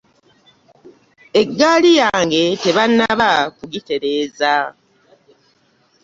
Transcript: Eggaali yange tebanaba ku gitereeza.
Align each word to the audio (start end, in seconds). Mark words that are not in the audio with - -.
Eggaali 1.41 1.91
yange 2.01 2.43
tebanaba 2.63 3.31
ku 3.55 3.63
gitereeza. 3.73 4.53